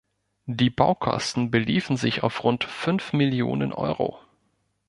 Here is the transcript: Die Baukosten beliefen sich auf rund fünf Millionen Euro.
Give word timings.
Die 0.47 0.71
Baukosten 0.71 1.51
beliefen 1.51 1.95
sich 1.95 2.23
auf 2.23 2.43
rund 2.43 2.63
fünf 2.63 3.13
Millionen 3.13 3.71
Euro. 3.71 4.19